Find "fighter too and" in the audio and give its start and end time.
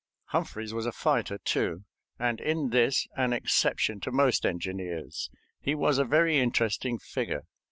0.91-2.39